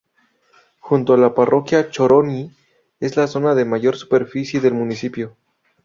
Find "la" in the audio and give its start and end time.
1.21-1.35, 3.17-3.27